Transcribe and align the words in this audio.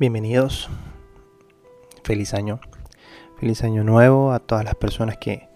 Bienvenidos. 0.00 0.70
Feliz 2.04 2.32
año. 2.32 2.60
Feliz 3.40 3.64
año 3.64 3.82
nuevo 3.82 4.30
a 4.30 4.38
todas 4.38 4.64
las 4.64 4.76
personas 4.76 5.16
que, 5.16 5.48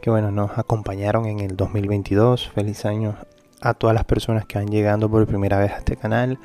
que 0.00 0.08
bueno, 0.08 0.30
nos 0.30 0.56
acompañaron 0.56 1.26
en 1.26 1.40
el 1.40 1.58
2022. 1.58 2.48
Feliz 2.54 2.86
año 2.86 3.16
a 3.60 3.74
todas 3.74 3.92
las 3.92 4.06
personas 4.06 4.46
que 4.46 4.56
van 4.56 4.68
llegando 4.68 5.10
por 5.10 5.26
primera 5.26 5.58
vez 5.58 5.72
a 5.72 5.76
este 5.76 5.94
canal, 5.94 6.38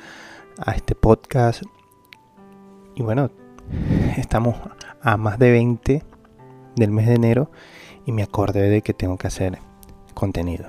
a 0.58 0.72
este 0.72 0.94
podcast. 0.94 1.62
Y 2.96 3.02
bueno, 3.02 3.30
estamos 4.18 4.56
a 5.00 5.16
más 5.16 5.38
de 5.38 5.52
20 5.52 6.02
del 6.76 6.90
mes 6.90 7.06
de 7.06 7.14
enero 7.14 7.50
y 8.04 8.12
me 8.12 8.24
acordé 8.24 8.68
de 8.68 8.82
que 8.82 8.92
tengo 8.92 9.16
que 9.16 9.28
hacer 9.28 9.58
contenido. 10.12 10.66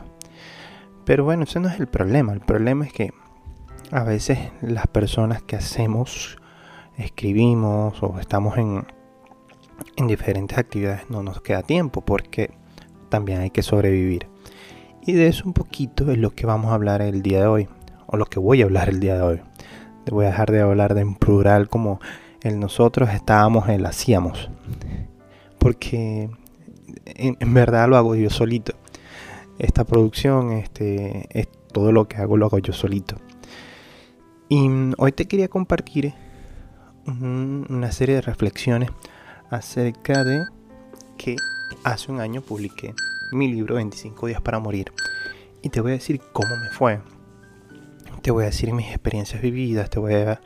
Pero 1.04 1.26
bueno, 1.26 1.44
ese 1.44 1.60
no 1.60 1.68
es 1.68 1.78
el 1.78 1.88
problema. 1.88 2.32
El 2.32 2.40
problema 2.40 2.86
es 2.86 2.94
que 2.94 3.12
a 3.92 4.06
veces 4.06 4.40
las 4.62 4.88
personas 4.88 5.44
que 5.44 5.58
hacemos 5.58 6.38
escribimos 6.98 8.02
o 8.02 8.20
estamos 8.20 8.58
en, 8.58 8.86
en 9.96 10.08
diferentes 10.08 10.58
actividades 10.58 11.10
no 11.10 11.24
nos 11.24 11.42
queda 11.42 11.64
tiempo 11.64 12.02
porque 12.02 12.52
también 13.10 13.42
hay 13.42 13.50
que 13.50 13.64
sobrevivir. 13.64 14.28
Y 15.06 15.14
de 15.14 15.28
eso 15.28 15.44
un 15.46 15.54
poquito 15.54 16.12
es 16.12 16.18
lo 16.18 16.32
que 16.32 16.46
vamos 16.46 16.72
a 16.72 16.76
hablar 16.76 17.02
el 17.02 17.22
día 17.22 17.42
de 17.42 17.48
hoy, 17.48 17.70
o 18.08 18.18
lo 18.18 18.26
que 18.26 18.40
voy 18.40 18.62
a 18.62 18.66
hablar 18.66 18.90
el 18.90 19.00
día 19.00 19.16
de 19.16 19.22
hoy. 19.22 19.42
Voy 20.10 20.26
a 20.26 20.30
dejar 20.30 20.52
de 20.52 20.62
hablar 20.62 20.96
de 20.96 21.02
en 21.02 21.16
plural 21.16 21.70
como 21.70 22.00
el 22.42 22.60
nosotros 22.60 23.10
estábamos, 23.10 23.70
el 23.70 23.86
hacíamos. 23.86 24.50
Porque 25.60 26.30
en, 27.06 27.38
en, 27.40 27.54
verdad 27.54 27.88
lo 27.88 27.98
hago 27.98 28.16
yo 28.16 28.30
solito. 28.30 28.74
Esta 29.60 29.84
producción, 29.86 30.52
este, 30.52 31.28
es 31.32 31.48
todo 31.72 31.92
lo 31.92 32.08
que 32.08 32.18
hago 32.18 32.38
lo 32.38 32.46
hago 32.46 32.60
yo 32.60 32.74
solito. 32.74 33.18
Y 34.50 34.70
hoy 34.98 35.12
te 35.12 35.26
quería 35.26 35.48
compartir 35.48 36.14
una 37.06 37.92
serie 37.92 38.16
de 38.16 38.22
reflexiones 38.22 38.90
acerca 39.50 40.24
de 40.24 40.46
que 41.18 41.36
hace 41.84 42.12
un 42.12 42.20
año 42.20 42.42
publiqué 42.42 42.94
mi 43.32 43.52
libro 43.52 43.76
25 43.76 44.28
días 44.28 44.42
para 44.42 44.60
morir 44.60 44.92
y 45.62 45.70
te 45.70 45.82
voy 45.82 45.92
a 45.92 45.96
decir 45.96 46.22
cómo 46.32 46.56
me 46.58 46.70
fue. 46.70 47.02
Te 48.22 48.32
voy 48.32 48.44
a 48.44 48.48
decir 48.48 48.72
mis 48.74 48.88
experiencias 48.88 49.42
vividas, 49.42 49.90
te 49.90 50.00
voy 50.00 50.14
a 50.14 50.40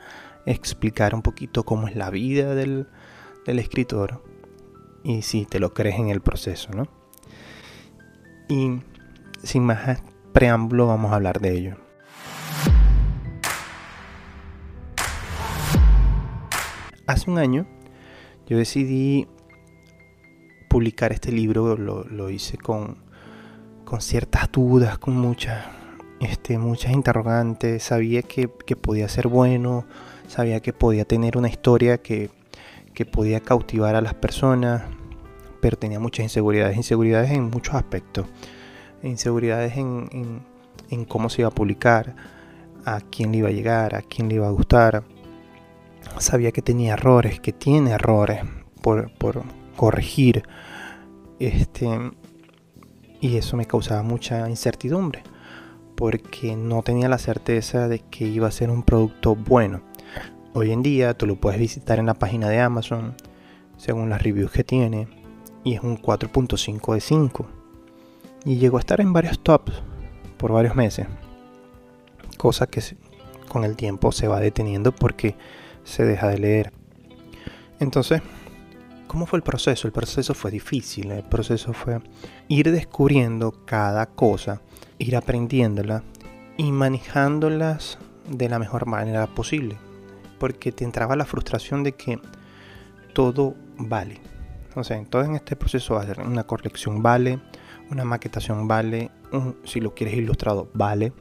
explicar 0.46 1.14
un 1.14 1.22
poquito 1.22 1.64
cómo 1.64 1.86
es 1.88 1.96
la 1.96 2.10
vida 2.10 2.54
del, 2.54 2.88
del 3.46 3.58
escritor 3.58 4.22
y 5.04 5.22
si 5.22 5.44
te 5.44 5.60
lo 5.60 5.74
crees 5.74 5.98
en 5.98 6.08
el 6.08 6.20
proceso, 6.20 6.70
¿no? 6.72 6.88
Y 8.48 8.80
sin 9.42 9.64
más 9.64 10.02
preámbulo 10.32 10.86
vamos 10.86 11.12
a 11.12 11.16
hablar 11.16 11.40
de 11.40 11.52
ello. 11.52 11.87
Hace 17.08 17.30
un 17.30 17.38
año 17.38 17.66
yo 18.46 18.56
decidí 18.56 19.26
publicar 20.68 21.12
este 21.12 21.32
libro, 21.32 21.76
lo, 21.76 22.30
hice 22.30 22.56
con, 22.58 22.98
con, 23.84 24.00
ciertas 24.00 24.52
dudas, 24.52 24.98
con 24.98 25.16
muchas, 25.16 25.66
este, 26.20 26.58
muchas 26.58 26.92
interrogantes, 26.92 27.82
sabía 27.82 28.22
que, 28.22 28.50
que, 28.66 28.76
podía 28.76 29.08
ser 29.08 29.28
bueno, 29.28 29.86
sabía 30.28 30.60
que 30.60 30.72
podía 30.72 31.04
tener 31.04 31.36
una 31.36 31.48
historia 31.48 31.98
que, 31.98 32.30
que 32.94 33.06
podía 33.06 33.40
cautivar 33.40 33.96
a 33.96 34.00
las 34.00 34.14
personas, 34.14 34.82
pero 35.60 35.78
tenía 35.78 36.00
muchas 36.00 36.24
inseguridades, 36.24 36.76
inseguridades 36.76 37.30
en 37.30 37.50
muchos 37.50 37.74
aspectos, 37.74 38.26
inseguridades 39.02 39.76
en, 39.76 40.08
en, 40.12 40.42
en 40.90 41.04
cómo 41.06 41.30
se 41.30 41.42
iba 41.42 41.48
a 41.48 41.54
publicar, 41.54 42.14
a 42.84 43.00
quién 43.00 43.32
le 43.32 43.38
iba 43.38 43.48
a 43.48 43.52
llegar, 43.52 43.94
a 43.94 44.02
quién 44.02 44.28
le 44.28 44.36
iba 44.36 44.46
a 44.46 44.52
gustar 44.52 45.02
sabía 46.18 46.52
que 46.52 46.62
tenía 46.62 46.94
errores, 46.94 47.40
que 47.40 47.52
tiene 47.52 47.92
errores 47.92 48.42
por, 48.82 49.12
por 49.12 49.42
corregir. 49.76 50.42
Este, 51.38 51.88
y 53.20 53.36
eso 53.36 53.56
me 53.56 53.66
causaba 53.66 54.02
mucha 54.02 54.48
incertidumbre, 54.48 55.22
porque 55.96 56.56
no 56.56 56.82
tenía 56.82 57.08
la 57.08 57.18
certeza 57.18 57.88
de 57.88 58.00
que 58.00 58.26
iba 58.26 58.48
a 58.48 58.52
ser 58.52 58.70
un 58.70 58.82
producto 58.82 59.34
bueno. 59.34 59.82
Hoy 60.54 60.72
en 60.72 60.82
día 60.82 61.16
tú 61.16 61.26
lo 61.26 61.36
puedes 61.36 61.60
visitar 61.60 61.98
en 61.98 62.06
la 62.06 62.14
página 62.14 62.48
de 62.48 62.60
Amazon, 62.60 63.14
según 63.76 64.10
las 64.10 64.22
reviews 64.22 64.50
que 64.50 64.64
tiene, 64.64 65.08
y 65.64 65.74
es 65.74 65.82
un 65.82 66.00
4.5 66.00 66.94
de 66.94 67.00
5. 67.00 67.46
Y 68.44 68.56
llegó 68.56 68.76
a 68.76 68.80
estar 68.80 69.00
en 69.00 69.12
varios 69.12 69.40
tops 69.40 69.82
por 70.36 70.52
varios 70.52 70.74
meses, 70.74 71.06
cosa 72.36 72.66
que 72.66 72.80
con 73.48 73.64
el 73.64 73.76
tiempo 73.76 74.12
se 74.12 74.28
va 74.28 74.40
deteniendo 74.40 74.92
porque 74.92 75.34
se 75.88 76.04
deja 76.04 76.28
de 76.28 76.38
leer. 76.38 76.72
Entonces, 77.80 78.20
¿cómo 79.06 79.26
fue 79.26 79.38
el 79.38 79.42
proceso? 79.42 79.88
El 79.88 79.92
proceso 79.92 80.34
fue 80.34 80.50
difícil, 80.50 81.10
el 81.10 81.24
proceso 81.24 81.72
fue 81.72 82.00
ir 82.48 82.70
descubriendo 82.70 83.64
cada 83.64 84.06
cosa, 84.06 84.60
ir 84.98 85.16
aprendiéndola 85.16 86.02
y 86.58 86.70
manejándolas 86.72 87.98
de 88.28 88.48
la 88.48 88.58
mejor 88.58 88.86
manera 88.86 89.26
posible. 89.28 89.78
Porque 90.38 90.72
te 90.72 90.84
entraba 90.84 91.16
la 91.16 91.24
frustración 91.24 91.82
de 91.82 91.92
que 91.92 92.20
todo 93.14 93.54
vale. 93.78 94.20
O 94.74 94.84
sea, 94.84 94.98
entonces 94.98 95.30
en 95.30 95.36
este 95.36 95.56
proceso 95.56 95.94
va 95.94 96.02
a 96.02 96.06
ser 96.06 96.20
una 96.20 96.44
corrección 96.44 97.02
vale, 97.02 97.40
una 97.90 98.04
maquetación 98.04 98.68
vale, 98.68 99.10
si 99.64 99.80
lo 99.80 99.94
quieres 99.94 100.16
ilustrado 100.16 100.68
vale, 100.74 101.12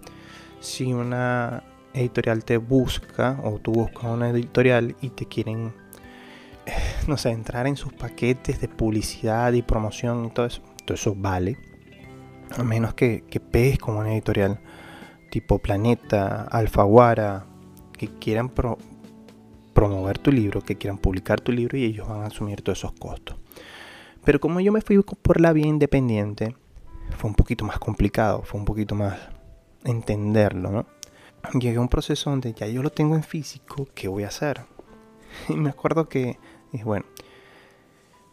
si 0.59 0.94
una 0.94 1.63
editorial 1.93 2.43
te 2.43 2.57
busca 2.57 3.39
o 3.43 3.59
tú 3.59 3.71
buscas 3.71 4.05
una 4.05 4.29
editorial 4.29 4.95
y 5.01 5.09
te 5.09 5.25
quieren, 5.25 5.73
eh, 6.65 6.73
no 7.07 7.17
sé, 7.17 7.31
entrar 7.31 7.67
en 7.67 7.77
sus 7.77 7.93
paquetes 7.93 8.61
de 8.61 8.67
publicidad 8.67 9.53
y 9.53 9.61
promoción 9.61 10.25
y 10.25 10.29
todo 10.29 10.45
eso, 10.45 10.61
todo 10.85 10.95
eso 10.95 11.15
vale. 11.15 11.57
A 12.57 12.63
menos 12.63 12.93
que, 12.93 13.23
que 13.29 13.39
pegues 13.39 13.77
como 13.77 13.99
una 13.99 14.13
editorial 14.13 14.59
tipo 15.29 15.59
Planeta, 15.59 16.43
Alfaguara, 16.43 17.45
que 17.97 18.07
quieran 18.19 18.51
promover 19.73 20.17
tu 20.19 20.31
libro, 20.31 20.61
que 20.61 20.77
quieran 20.77 20.97
publicar 20.97 21.41
tu 21.41 21.51
libro 21.51 21.77
y 21.77 21.83
ellos 21.83 22.07
van 22.07 22.21
a 22.21 22.27
asumir 22.27 22.61
todos 22.61 22.79
esos 22.79 22.93
costos. 22.93 23.37
Pero 24.23 24.39
como 24.39 24.59
yo 24.59 24.71
me 24.71 24.81
fui 24.81 25.01
por 25.01 25.39
la 25.39 25.53
vía 25.53 25.67
independiente, 25.67 26.55
fue 27.17 27.29
un 27.29 27.35
poquito 27.35 27.65
más 27.65 27.79
complicado, 27.79 28.43
fue 28.43 28.59
un 28.59 28.65
poquito 28.65 28.95
más 28.95 29.17
entenderlo, 29.83 30.71
¿no? 30.71 30.85
Llegué 31.53 31.78
a 31.78 31.81
un 31.81 31.88
proceso 31.88 32.30
donde 32.30 32.53
ya 32.53 32.68
yo 32.68 32.84
lo 32.84 32.91
tengo 32.91 33.16
en 33.16 33.24
físico, 33.24 33.88
¿qué 33.94 34.08
voy 34.08 34.24
a 34.24 34.28
hacer? 34.28 34.62
Y 35.50 35.53
me 35.53 35.69
acuerdo 35.69 36.09
que 36.09 36.40
dije, 36.72 36.84
bueno, 36.84 37.06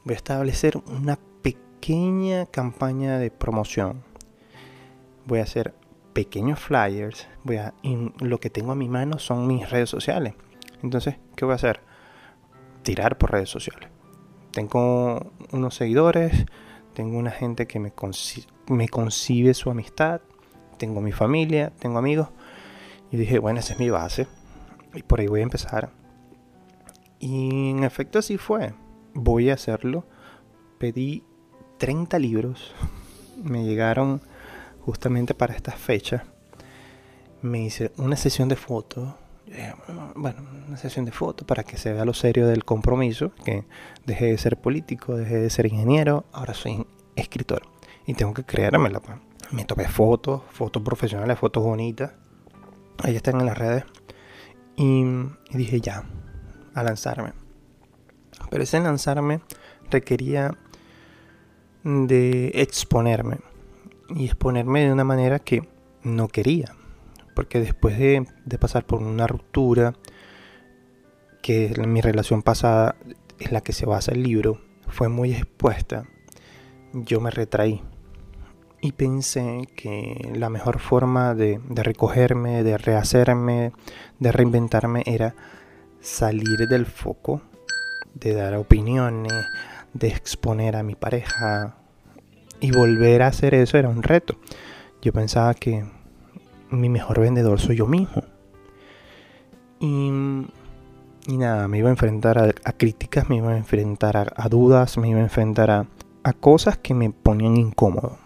voy 0.04 0.14
a 0.14 0.16
establecer 0.16 0.76
una 0.86 1.18
pequeña 1.42 2.46
campaña 2.46 3.18
de 3.18 3.30
promoción. 3.30 4.02
Voy 5.26 5.40
a 5.40 5.42
hacer 5.42 5.74
pequeños 6.12 6.60
flyers. 6.60 7.26
Voy 7.42 7.56
a, 7.56 7.74
lo 8.20 8.38
que 8.40 8.50
tengo 8.50 8.72
a 8.72 8.74
mi 8.74 8.88
mano 8.88 9.18
son 9.18 9.46
mis 9.46 9.68
redes 9.68 9.90
sociales. 9.90 10.34
Entonces, 10.82 11.16
¿qué 11.36 11.44
voy 11.44 11.52
a 11.52 11.56
hacer? 11.56 11.80
Tirar 12.82 13.18
por 13.18 13.32
redes 13.32 13.50
sociales. 13.50 13.90
Tengo 14.52 15.32
unos 15.52 15.74
seguidores, 15.74 16.46
tengo 16.94 17.18
una 17.18 17.32
gente 17.32 17.66
que 17.66 17.80
me, 17.80 17.92
me 18.68 18.88
concibe 18.88 19.54
su 19.54 19.70
amistad, 19.70 20.20
tengo 20.78 21.00
mi 21.00 21.12
familia, 21.12 21.72
tengo 21.78 21.98
amigos 21.98 22.28
y 23.14 23.16
dije, 23.16 23.38
bueno, 23.38 23.60
esa 23.60 23.74
es 23.74 23.78
mi 23.78 23.90
base. 23.90 24.26
Y 24.92 25.04
por 25.04 25.20
ahí 25.20 25.28
voy 25.28 25.38
a 25.38 25.44
empezar. 25.44 25.90
Y 27.20 27.70
en 27.70 27.84
efecto 27.84 28.18
así 28.18 28.38
fue. 28.38 28.74
Voy 29.14 29.50
a 29.50 29.54
hacerlo. 29.54 30.04
Pedí 30.78 31.22
30 31.78 32.18
libros. 32.18 32.74
Me 33.44 33.62
llegaron 33.62 34.20
justamente 34.80 35.32
para 35.32 35.54
esta 35.54 35.70
fecha. 35.70 36.24
Me 37.40 37.62
hice 37.62 37.92
una 37.98 38.16
sesión 38.16 38.48
de 38.48 38.56
fotos. 38.56 39.14
Bueno, 40.16 40.42
una 40.66 40.76
sesión 40.76 41.04
de 41.04 41.12
fotos 41.12 41.46
para 41.46 41.62
que 41.62 41.76
se 41.76 41.92
vea 41.92 42.04
lo 42.04 42.14
serio 42.14 42.48
del 42.48 42.64
compromiso. 42.64 43.30
Que 43.44 43.64
dejé 44.04 44.24
de 44.24 44.38
ser 44.38 44.56
político, 44.56 45.14
dejé 45.14 45.36
de 45.36 45.50
ser 45.50 45.66
ingeniero. 45.66 46.24
Ahora 46.32 46.52
soy 46.52 46.84
escritor. 47.14 47.62
Y 48.08 48.14
tengo 48.14 48.34
que 48.34 48.42
creérmela. 48.42 48.98
Pues. 48.98 49.18
Me 49.52 49.64
tomé 49.64 49.86
fotos, 49.86 50.42
fotos 50.50 50.82
profesionales, 50.82 51.38
fotos 51.38 51.62
bonitas 51.62 52.10
ahí 53.02 53.16
están 53.16 53.40
en 53.40 53.46
las 53.46 53.58
redes. 53.58 53.84
Y, 54.76 55.04
dije 55.50 55.80
ya, 55.80 56.04
a 56.74 56.82
lanzarme. 56.82 57.32
Pero 58.50 58.62
ese 58.62 58.80
lanzarme 58.80 59.40
requería 59.90 60.56
de 61.84 62.52
exponerme. 62.54 63.38
Y 64.08 64.26
exponerme 64.26 64.84
de 64.84 64.92
una 64.92 65.04
manera 65.04 65.38
que 65.38 65.68
no 66.02 66.28
quería. 66.28 66.74
Porque 67.34 67.60
después 67.60 67.98
de, 67.98 68.26
pasar 68.58 68.86
por 68.86 69.02
una 69.02 69.26
ruptura, 69.26 69.94
que 71.42 71.74
mi 71.86 72.00
relación 72.00 72.42
pasada 72.42 72.96
es 73.38 73.52
la 73.52 73.60
que 73.60 73.72
se 73.72 73.86
basa 73.86 74.12
el 74.12 74.22
libro, 74.22 74.60
fue 74.88 75.08
muy 75.08 75.32
expuesta, 75.32 76.06
yo 76.92 77.20
me 77.20 77.30
retraí 77.30 77.82
y 78.84 78.92
pensé 78.92 79.66
que 79.76 80.30
la 80.34 80.50
mejor 80.50 80.78
forma 80.78 81.34
de, 81.34 81.58
recogerme, 81.70 82.62
de 82.62 82.76
rehacerme, 82.76 83.72
de 84.18 84.30
reinventarme 84.30 85.02
era 85.06 85.34
salir 86.02 86.68
del 86.68 86.84
foco, 86.84 87.40
de 88.12 88.34
dar 88.34 88.54
opiniones, 88.56 89.32
de 89.94 90.08
exponer 90.08 90.76
a 90.76 90.82
mi 90.82 90.96
pareja 90.96 91.76
y 92.60 92.72
volver 92.72 93.22
a 93.22 93.28
hacer 93.28 93.54
eso 93.54 93.78
era 93.78 93.88
un 93.88 94.02
reto. 94.02 94.36
Yo 95.00 95.14
pensaba 95.14 95.54
que 95.54 95.86
mi 96.68 96.90
mejor 96.90 97.20
vendedor 97.20 97.60
soy 97.60 97.76
yo 97.76 97.86
mismo. 97.86 98.22
Y, 99.80 100.10
nada, 101.38 101.68
me 101.68 101.78
iba 101.78 101.88
a 101.88 101.92
enfrentar 101.92 102.36
a, 102.36 102.72
críticas, 102.72 103.30
me 103.30 103.36
iba 103.36 103.50
a 103.52 103.56
enfrentar 103.56 104.34
a, 104.36 104.48
dudas, 104.50 104.98
me 104.98 105.08
iba 105.08 105.20
a 105.20 105.22
enfrentar 105.22 105.70
a, 105.70 105.86
a 106.22 106.32
cosas 106.34 106.76
que 106.76 106.92
me 106.92 107.08
ponían 107.08 107.56
incómodo. 107.56 108.23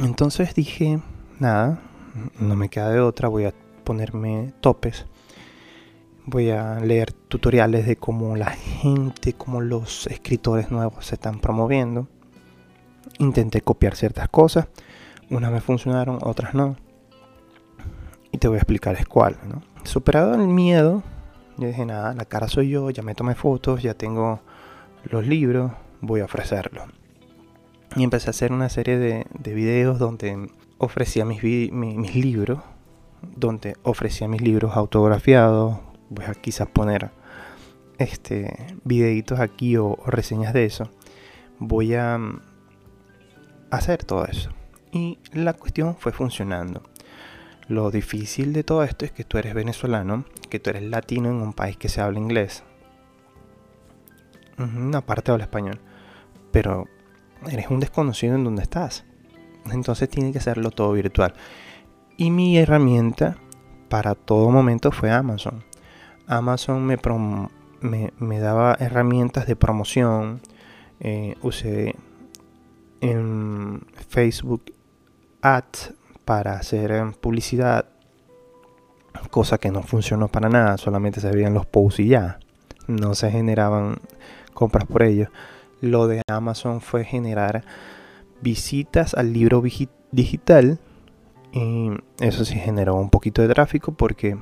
Entonces 0.00 0.54
dije, 0.54 1.00
nada, 1.38 1.80
no 2.38 2.54
me 2.54 2.68
queda 2.68 2.90
de 2.90 3.00
otra, 3.00 3.28
voy 3.28 3.44
a 3.44 3.54
ponerme 3.84 4.52
topes. 4.60 5.06
Voy 6.26 6.50
a 6.50 6.80
leer 6.80 7.12
tutoriales 7.12 7.86
de 7.86 7.96
cómo 7.96 8.36
la 8.36 8.50
gente, 8.50 9.32
cómo 9.32 9.60
los 9.60 10.06
escritores 10.08 10.70
nuevos 10.70 11.06
se 11.06 11.14
están 11.14 11.40
promoviendo. 11.40 12.08
Intenté 13.18 13.60
copiar 13.60 13.94
ciertas 13.94 14.28
cosas, 14.28 14.68
unas 15.30 15.52
me 15.52 15.60
funcionaron, 15.60 16.18
otras 16.22 16.52
no. 16.52 16.76
Y 18.32 18.38
te 18.38 18.48
voy 18.48 18.56
a 18.56 18.58
explicar 18.58 18.96
es 18.96 19.06
cuál. 19.06 19.36
Superado 19.84 20.34
el 20.34 20.48
miedo, 20.48 21.02
yo 21.56 21.68
dije, 21.68 21.86
nada, 21.86 22.12
la 22.12 22.24
cara 22.24 22.48
soy 22.48 22.68
yo, 22.68 22.90
ya 22.90 23.02
me 23.02 23.14
tomé 23.14 23.34
fotos, 23.34 23.82
ya 23.82 23.94
tengo 23.94 24.40
los 25.04 25.26
libros, 25.26 25.72
voy 26.00 26.20
a 26.20 26.24
ofrecerlo. 26.24 26.84
Y 27.96 28.04
empecé 28.04 28.28
a 28.28 28.30
hacer 28.30 28.52
una 28.52 28.68
serie 28.68 28.98
de, 28.98 29.54
videos 29.54 29.98
donde 29.98 30.50
ofrecía 30.76 31.24
mis, 31.24 31.42
mis, 31.42 32.14
libros, 32.14 32.60
donde 33.22 33.74
ofrecía 33.82 34.28
mis 34.28 34.42
libros 34.42 34.76
autografiados. 34.76 35.78
Voy 36.10 36.26
a 36.26 36.34
quizás 36.34 36.68
poner 36.68 37.10
este 37.96 38.76
videitos 38.84 39.40
aquí 39.40 39.78
o, 39.78 39.96
reseñas 40.06 40.52
de 40.52 40.66
eso. 40.66 40.90
Voy 41.58 41.94
a 41.94 42.18
mm, 42.18 42.42
hacer 43.70 44.04
todo 44.04 44.26
eso. 44.26 44.50
Y 44.92 45.18
la 45.32 45.54
cuestión 45.54 45.96
fue 45.96 46.12
funcionando. 46.12 46.82
Lo 47.66 47.90
difícil 47.90 48.52
de 48.52 48.62
todo 48.62 48.84
esto 48.84 49.06
es 49.06 49.10
que 49.10 49.24
tú 49.24 49.38
eres 49.38 49.54
venezolano, 49.54 50.26
que 50.50 50.60
tú 50.60 50.68
eres 50.68 50.82
latino 50.82 51.30
en 51.30 51.36
un 51.36 51.54
país 51.54 51.78
que 51.78 51.88
se 51.88 52.02
habla 52.02 52.18
inglés. 52.18 52.62
Una 54.58 55.00
parte 55.00 55.32
habla 55.32 55.44
español. 55.44 55.80
Pero 56.52 56.86
eres 57.50 57.70
un 57.70 57.80
desconocido 57.80 58.34
en 58.34 58.44
donde 58.44 58.62
estás. 58.62 59.04
Entonces 59.70 60.08
tiene 60.08 60.32
que 60.32 60.38
hacerlo 60.38 60.70
todo 60.70 60.92
virtual. 60.92 61.34
Y 62.16 62.30
mi 62.30 62.56
herramienta 62.58 63.36
para 63.88 64.14
todo 64.14 64.50
momento 64.50 64.90
fue 64.92 65.10
Amazon. 65.10 65.64
Amazon 66.26 66.84
me, 66.84 66.98
me, 68.18 68.40
daba 68.40 68.76
herramientas 68.78 69.46
de 69.46 69.56
promoción. 69.56 70.40
Eh, 71.00 71.36
usé 71.42 71.94
Facebook 74.08 74.72
Ads 75.42 75.94
para 76.24 76.54
hacer 76.54 76.90
eh, 76.90 77.12
publicidad. 77.20 77.86
Cosa 79.30 79.58
que 79.58 79.70
no 79.70 79.82
funcionó 79.82 80.28
para 80.28 80.48
nada. 80.48 80.76
Solamente 80.78 81.20
se 81.20 81.30
veían 81.30 81.54
los 81.54 81.66
posts 81.66 82.00
y 82.00 82.08
ya. 82.08 82.38
No 82.86 83.14
se 83.14 83.30
generaban 83.30 83.98
compras 84.54 84.86
por 84.86 85.02
ellos 85.02 85.28
lo 85.80 86.08
de 86.08 86.22
Amazon 86.28 86.80
fue 86.80 87.04
generar 87.04 87.64
visitas 88.40 89.14
al 89.14 89.32
libro 89.32 89.62
digital. 90.12 90.78
Y 91.52 91.90
eso 92.20 92.44
sí 92.44 92.54
generó 92.56 92.96
un 92.96 93.10
poquito 93.10 93.42
de 93.42 93.48
tráfico 93.48 93.92
porque, 93.92 94.36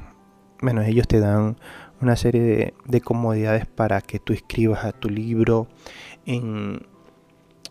bueno, 0.60 0.82
ellos 0.82 1.06
te 1.06 1.20
dan 1.20 1.56
una 2.00 2.16
serie 2.16 2.74
de, 2.84 3.00
comodidades 3.00 3.66
para 3.66 4.00
que 4.00 4.18
tú 4.18 4.32
escribas 4.32 4.84
a 4.84 4.92
tu 4.92 5.08
libro 5.08 5.68
en, 6.26 6.86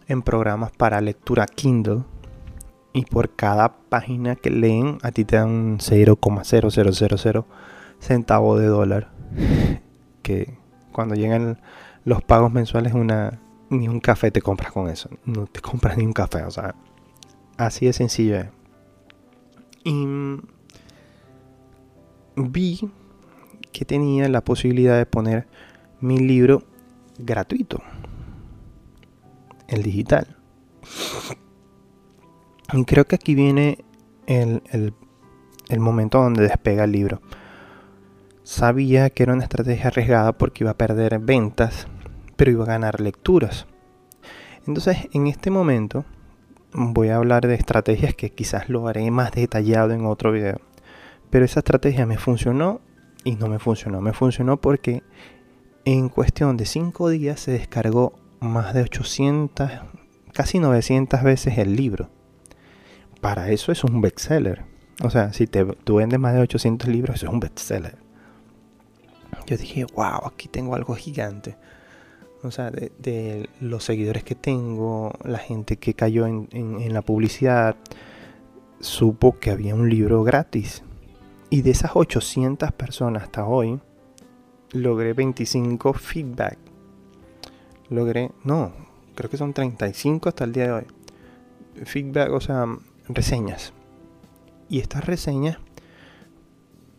en 0.07 0.21
programas 0.21 0.71
para 0.71 1.01
lectura 1.01 1.45
Kindle. 1.45 2.03
Y 2.95 3.05
por 3.05 3.35
cada 3.35 3.73
página 3.89 4.35
que 4.35 4.51
leen, 4.51 4.99
a 5.01 5.11
ti 5.11 5.25
te 5.25 5.35
dan 5.35 5.79
0,0000 5.79 7.45
centavos 7.99 8.59
de 8.59 8.65
dólar. 8.67 9.11
Que 10.23 10.57
cuando 10.93 11.15
llegan 11.15 11.59
los 12.05 12.23
pagos 12.23 12.49
mensuales, 12.49 12.93
una, 12.93 13.41
ni 13.73 13.87
un 13.87 13.99
café 13.99 14.31
te 14.31 14.41
compras 14.41 14.71
con 14.71 14.89
eso. 14.89 15.09
No 15.25 15.45
te 15.47 15.61
compras 15.61 15.97
ni 15.97 16.05
un 16.05 16.13
café, 16.13 16.43
o 16.43 16.51
sea, 16.51 16.75
así 17.57 17.85
de 17.85 17.93
sencillo 17.93 18.37
es. 18.37 18.47
Y 19.83 20.05
vi 22.35 22.89
que 23.71 23.85
tenía 23.85 24.29
la 24.29 24.43
posibilidad 24.43 24.97
de 24.97 25.05
poner 25.05 25.47
mi 25.99 26.19
libro 26.19 26.63
gratuito, 27.17 27.81
el 29.67 29.83
digital. 29.83 30.37
Y 32.71 32.85
creo 32.85 33.05
que 33.05 33.15
aquí 33.15 33.35
viene 33.35 33.83
el, 34.25 34.63
el, 34.71 34.93
el 35.69 35.79
momento 35.79 36.21
donde 36.21 36.43
despega 36.43 36.85
el 36.85 36.91
libro. 36.91 37.21
Sabía 38.43 39.09
que 39.09 39.23
era 39.23 39.33
una 39.33 39.43
estrategia 39.43 39.87
arriesgada 39.87 40.37
porque 40.37 40.63
iba 40.63 40.71
a 40.71 40.77
perder 40.77 41.19
ventas 41.19 41.87
pero 42.35 42.51
iba 42.51 42.63
a 42.63 42.67
ganar 42.67 42.99
lecturas. 42.99 43.67
Entonces, 44.65 45.09
en 45.11 45.27
este 45.27 45.51
momento 45.51 46.05
voy 46.73 47.09
a 47.09 47.17
hablar 47.17 47.47
de 47.47 47.55
estrategias 47.55 48.15
que 48.15 48.31
quizás 48.31 48.69
lo 48.69 48.87
haré 48.87 49.09
más 49.11 49.31
detallado 49.31 49.91
en 49.91 50.05
otro 50.05 50.31
video. 50.31 50.59
Pero 51.29 51.45
esa 51.45 51.59
estrategia 51.59 52.05
me 52.05 52.17
funcionó 52.17 52.81
y 53.23 53.35
no 53.35 53.47
me 53.47 53.59
funcionó. 53.59 54.01
Me 54.01 54.13
funcionó 54.13 54.57
porque 54.57 55.03
en 55.85 56.09
cuestión 56.09 56.57
de 56.57 56.65
5 56.65 57.09
días 57.09 57.39
se 57.39 57.51
descargó 57.51 58.13
más 58.39 58.73
de 58.73 58.83
800, 58.83 59.71
casi 60.33 60.59
900 60.59 61.23
veces 61.23 61.57
el 61.57 61.75
libro. 61.75 62.09
Para 63.21 63.49
eso 63.49 63.71
es 63.71 63.83
un 63.83 64.01
bestseller. 64.01 64.65
O 65.03 65.09
sea, 65.09 65.33
si 65.33 65.47
te, 65.47 65.65
tú 65.65 65.95
vendes 65.95 66.19
más 66.19 66.33
de 66.33 66.41
800 66.41 66.87
libros, 66.87 67.23
es 67.23 67.29
un 67.29 67.39
bestseller. 67.39 67.97
Yo 69.47 69.57
dije, 69.57 69.85
wow, 69.95 70.27
aquí 70.27 70.47
tengo 70.47 70.75
algo 70.75 70.95
gigante 70.95 71.57
o 72.43 72.51
sea, 72.51 72.71
de, 72.71 73.49
los 73.61 73.83
seguidores 73.85 74.23
que 74.23 74.35
tengo, 74.35 75.13
la 75.23 75.39
gente 75.39 75.77
que 75.77 75.93
cayó 75.93 76.27
en, 76.27 76.93
la 76.93 77.01
publicidad, 77.01 77.75
supo 78.79 79.39
que 79.39 79.49
había 79.49 79.75
un 79.75 79.89
libro 79.89 80.23
gratis. 80.23 80.83
Y 81.49 81.61
de 81.61 81.71
esas 81.71 81.91
800 81.95 82.71
personas 82.73 83.23
hasta 83.23 83.45
hoy, 83.45 83.79
logré 84.71 85.13
25 85.13 85.93
feedback. 85.93 86.57
Logré, 87.89 88.31
no, 88.43 88.73
creo 89.15 89.29
que 89.29 89.37
son 89.37 89.53
35 89.53 90.29
hasta 90.29 90.43
el 90.43 90.51
día 90.51 90.63
de 90.65 90.71
hoy. 90.71 90.85
Feedback, 91.85 92.31
o 92.31 92.41
sea, 92.41 92.65
reseñas. 93.07 93.73
Y 94.69 94.79
estas 94.79 95.05
reseñas 95.05 95.57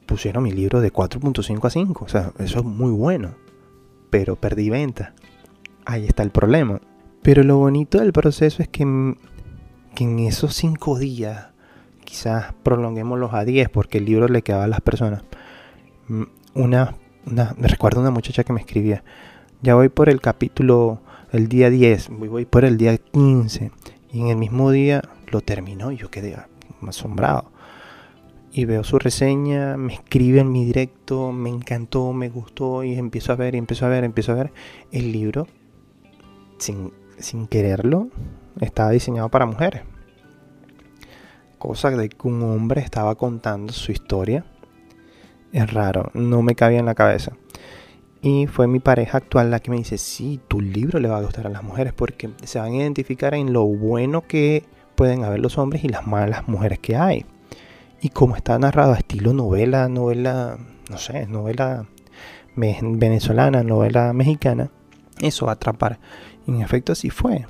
pusieron 0.06 0.44
mi 0.44 0.52
libro 0.52 0.80
de 0.80 0.92
4.5 0.92 1.66
a 1.66 1.70
5. 1.70 2.04
O 2.04 2.08
sea, 2.08 2.32
eso 2.38 2.60
es 2.60 2.64
muy 2.64 2.92
bueno. 2.92 3.34
Pero 4.10 4.36
perdí 4.36 4.70
venta 4.70 5.14
ahí 5.84 6.06
está 6.06 6.22
el 6.22 6.30
problema. 6.30 6.80
Pero 7.22 7.42
lo 7.42 7.56
bonito 7.56 7.98
del 7.98 8.12
proceso 8.12 8.62
es 8.62 8.68
que, 8.68 8.82
en 8.82 10.18
esos 10.18 10.54
cinco 10.54 10.98
días, 10.98 11.48
quizás 12.04 12.52
prolonguémoslos 12.62 13.32
a 13.32 13.44
10 13.44 13.70
porque 13.70 13.98
el 13.98 14.04
libro 14.04 14.28
le 14.28 14.42
quedaba 14.42 14.64
a 14.64 14.68
las 14.68 14.80
personas. 14.80 15.22
Una, 16.54 16.96
una, 17.26 17.54
me 17.56 17.68
recuerdo 17.68 18.00
una 18.00 18.10
muchacha 18.10 18.44
que 18.44 18.52
me 18.52 18.60
escribía, 18.60 19.02
ya 19.62 19.74
voy 19.74 19.88
por 19.88 20.10
el 20.10 20.20
capítulo, 20.20 21.00
el 21.32 21.48
día 21.48 21.70
10, 21.70 22.10
voy, 22.10 22.28
voy 22.28 22.44
por 22.44 22.64
el 22.64 22.76
día 22.76 22.98
15. 22.98 23.70
Y 24.12 24.20
en 24.20 24.28
el 24.28 24.36
mismo 24.36 24.70
día 24.70 25.02
lo 25.28 25.40
terminó 25.40 25.90
y 25.90 25.96
yo 25.96 26.10
quedé 26.10 26.36
asombrado. 26.86 27.50
Y 28.52 28.66
veo 28.66 28.84
su 28.84 28.98
reseña, 28.98 29.76
me 29.76 29.94
escribe 29.94 30.40
en 30.40 30.52
mi 30.52 30.64
directo, 30.64 31.32
me 31.32 31.48
encantó, 31.48 32.12
me 32.12 32.28
gustó 32.28 32.84
y 32.84 32.94
empiezo 32.94 33.32
a 33.32 33.36
ver, 33.36 33.54
y 33.54 33.58
empiezo 33.58 33.86
a 33.86 33.88
ver, 33.88 34.04
empiezo 34.04 34.32
a 34.32 34.36
ver 34.36 34.52
el 34.92 35.10
libro 35.10 35.48
sin, 36.64 37.46
quererlo, 37.48 38.08
estaba 38.60 38.90
diseñado 38.90 39.28
para 39.28 39.46
mujeres. 39.46 39.82
Cosa 41.58 41.90
de 41.90 42.08
que 42.08 42.28
un 42.28 42.42
hombre 42.42 42.80
estaba 42.80 43.14
contando 43.14 43.72
su 43.72 43.92
historia. 43.92 44.44
Es 45.52 45.72
raro, 45.72 46.10
no 46.14 46.42
me 46.42 46.54
cabía 46.54 46.80
en 46.80 46.86
la 46.86 46.94
cabeza. 46.94 47.32
Y 48.20 48.46
fue 48.46 48.66
mi 48.66 48.80
pareja 48.80 49.18
actual 49.18 49.50
la 49.50 49.60
que 49.60 49.70
me 49.70 49.76
dice, 49.76 49.98
sí, 49.98 50.40
tu 50.48 50.60
libro 50.60 50.98
le 50.98 51.08
va 51.08 51.18
a 51.18 51.22
gustar 51.22 51.46
a 51.46 51.50
las 51.50 51.62
mujeres 51.62 51.92
porque 51.92 52.30
se 52.44 52.58
van 52.58 52.72
a 52.72 52.76
identificar 52.76 53.34
en 53.34 53.52
lo 53.52 53.66
bueno 53.66 54.22
que 54.22 54.64
pueden 54.94 55.24
haber 55.24 55.40
los 55.40 55.58
hombres 55.58 55.84
y 55.84 55.88
las 55.88 56.06
malas 56.06 56.48
mujeres 56.48 56.78
que 56.78 56.96
hay. 56.96 57.26
Y 58.00 58.08
como 58.08 58.36
está 58.36 58.58
narrado 58.58 58.92
a 58.92 58.96
estilo 58.96 59.32
novela, 59.32 59.88
novela, 59.88 60.58
no 60.90 60.98
sé, 60.98 61.26
novela 61.26 61.86
venezolana, 62.56 63.62
novela 63.62 64.12
mexicana, 64.12 64.70
eso 65.20 65.46
va 65.46 65.52
a 65.52 65.54
atrapar. 65.54 65.98
En 66.46 66.60
efecto 66.60 66.92
así 66.92 67.10
fue. 67.10 67.46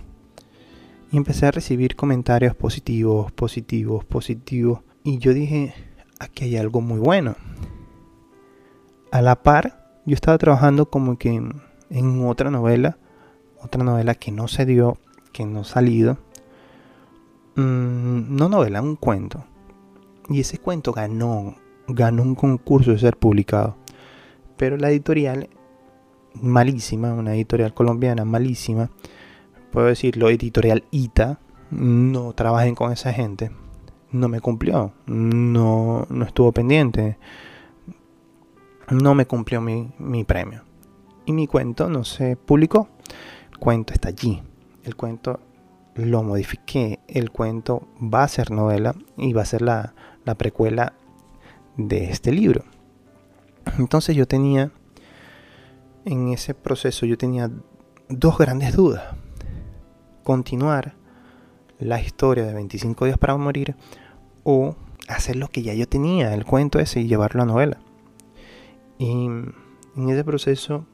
Y 1.11 1.17
empecé 1.17 1.47
a 1.47 1.51
recibir 1.51 1.97
comentarios 1.97 2.55
positivos, 2.55 3.33
positivos, 3.33 4.05
positivos. 4.05 4.81
Y 5.03 5.19
yo 5.19 5.33
dije, 5.35 5.75
aquí 6.19 6.45
hay 6.45 6.57
algo 6.57 6.81
muy 6.81 6.99
bueno. 6.99 7.37
A 9.11 9.23
la 9.23 9.43
par, 9.43 10.01
yo 10.07 10.15
estaba 10.15 10.39
trabajando 10.39 10.87
como 10.87 11.19
que 11.19 11.29
en, 11.91 12.27
otra 12.27 12.51
novela, 12.51 12.99
otra 13.61 13.85
novela 13.85 14.15
que 14.15 14.33
no 14.33 14.49
se 14.49 14.67
dio, 14.67 14.99
que 15.33 15.45
no 15.45 15.61
ha 15.61 15.65
salido. 15.65 16.19
Mm, 17.57 18.35
no 18.37 18.49
novela, 18.49 18.83
un 18.83 18.97
cuento. 18.97 19.45
Y 20.29 20.41
ese 20.41 20.59
cuento 20.59 20.93
ganó, 20.93 21.55
ganó 21.87 22.23
un 22.23 22.35
concurso 22.35 22.91
de 22.91 22.99
ser 22.99 23.17
publicado. 23.17 23.77
Pero 24.57 24.77
la 24.77 24.91
editorial, 24.91 25.49
malísima, 26.41 27.13
una 27.13 27.35
editorial 27.35 27.75
colombiana 27.75 28.25
malísima, 28.25 28.91
puedo 29.71 29.87
decirlo, 29.87 30.29
editorial 30.29 30.85
ITA, 30.91 31.39
no 31.71 32.33
trabajen 32.33 32.75
con 32.75 32.93
esa 32.93 33.13
gente, 33.13 33.51
no 34.13 34.29
me 34.29 34.41
cumplió, 34.41 34.93
no, 35.07 36.07
no 36.09 36.25
estuvo 36.25 36.53
pendiente, 36.53 37.19
no 38.91 39.15
me 39.15 39.27
cumplió 39.27 39.61
mi, 39.61 39.91
mi 39.99 40.25
premio. 40.25 40.63
Y 41.27 41.33
mi 41.33 41.47
cuento 41.47 41.89
no 41.89 42.05
se 42.05 42.37
publicó. 42.37 42.89
Cuento 43.59 43.95
está 43.95 44.09
allí. 44.09 44.43
El 44.85 44.95
cuento 44.95 45.41
lo 45.95 46.23
modifiqué. 46.23 47.01
El 47.09 47.31
cuento 47.31 47.89
va 47.99 48.25
a 48.25 48.29
ser 48.29 48.51
novela 48.51 48.95
y 49.17 49.33
va 49.33 49.43
a 49.43 49.47
ser 49.47 49.63
la, 49.63 49.95
la 50.25 50.35
precuela 50.35 50.93
de 51.77 52.11
este 52.11 52.31
libro. 52.31 52.65
Entonces 53.79 54.15
yo 54.15 54.27
tenía, 54.27 54.71
en 56.05 56.29
ese 56.29 56.55
proceso 56.55 57.07
yo 57.07 57.17
tenía 57.17 57.51
dos 58.09 58.39
grandes 58.39 58.75
dudas. 58.75 59.03
Continuar 60.23 60.95
la 61.79 62.01
historia 62.01 62.45
de 62.45 62.55
25 62.55 63.05
días 63.05 63.19
para 63.19 63.37
morir 63.37 63.75
o 64.43 64.77
hacer 65.09 65.37
lo 65.37 65.49
que 65.49 65.63
ya 65.63 65.75
yo 65.75 65.87
tenía, 65.89 66.35
el 66.35 66.45
cuento 66.45 66.79
ese 66.79 67.01
y 67.01 67.09
llevarlo 67.09 67.43
a 67.43 67.47
novela. 67.47 67.79
Y 68.99 69.11
en 69.11 69.55
ese 70.09 70.25
proceso 70.25 70.87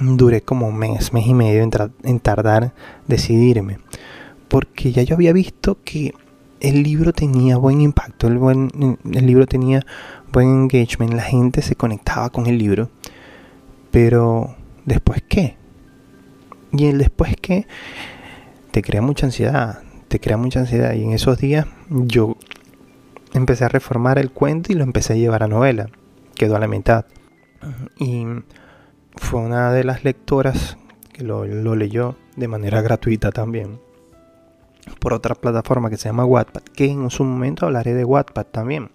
duré 0.00 0.42
como 0.42 0.68
un 0.68 0.76
mes, 0.76 1.12
mes 1.12 1.26
y 1.26 1.34
medio 1.34 1.62
en, 1.62 2.20
tardar 2.20 2.72
decidirme. 3.06 3.78
Porque 4.48 4.92
ya 4.92 5.02
yo 5.02 5.14
había 5.14 5.32
visto 5.32 5.78
que 5.84 6.14
el 6.60 6.82
libro 6.82 7.12
tenía 7.12 7.56
buen 7.56 7.80
impacto, 7.80 8.26
el, 8.28 8.38
buen, 8.38 8.98
el 9.12 9.26
libro 9.26 9.46
tenía 9.46 9.84
buen 10.32 10.48
engagement, 10.48 11.14
la 11.14 11.22
gente 11.22 11.62
se 11.62 11.76
conectaba 11.76 12.30
con 12.30 12.46
el 12.46 12.58
libro. 12.58 12.90
Pero 13.90 14.56
después 14.84 15.22
qué? 15.28 15.56
Y 16.72 16.86
el 16.86 16.98
después 16.98 17.34
qué 17.40 17.66
te 18.70 18.82
crea 18.82 19.02
mucha 19.02 19.26
ansiedad, 19.26 19.82
te 20.08 20.20
crea 20.20 20.36
mucha 20.36 20.60
ansiedad. 20.60 20.94
Y 20.94 21.04
en 21.04 21.12
esos 21.12 21.38
días 21.38 21.66
yo 21.88 22.36
empecé 23.32 23.64
a 23.64 23.68
reformar 23.68 24.18
el 24.18 24.30
cuento 24.30 24.72
y 24.72 24.76
lo 24.76 24.84
empecé 24.84 25.14
a 25.14 25.16
llevar 25.16 25.42
a 25.42 25.48
novela. 25.48 25.88
Quedó 26.34 26.56
a 26.56 26.60
la 26.60 26.68
mitad. 26.68 27.06
Y 27.98 28.24
fue 29.16 29.40
una 29.40 29.72
de 29.72 29.84
las 29.84 30.04
lectoras 30.04 30.78
que 31.12 31.24
lo, 31.24 31.44
leyó 31.44 32.16
de 32.36 32.48
manera 32.48 32.80
gratuita 32.80 33.30
también. 33.32 33.80
Por 34.98 35.12
otra 35.12 35.34
plataforma 35.34 35.90
que 35.90 35.96
se 35.96 36.08
llama 36.08 36.24
Wattpad, 36.24 36.62
que 36.62 36.86
en 36.86 37.10
su 37.10 37.24
momento 37.24 37.66
hablaré 37.66 37.94
de 37.94 38.04
Wattpad 38.04 38.46
también. 38.46 38.90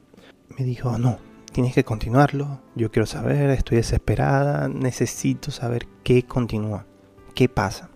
Me 0.57 0.65
dijo, 0.65 0.97
no, 0.97 1.19
tienes 1.55 1.73
que 1.73 1.85
continuarlo, 1.85 2.59
yo 2.75 2.91
quiero 2.91 3.05
saber, 3.05 3.49
estoy 3.51 3.77
desesperada, 3.77 4.67
necesito 4.67 5.51
saber 5.51 5.87
qué 6.03 6.23
continúa, 6.23 6.85
qué 7.33 7.47
pasa. 7.47 7.89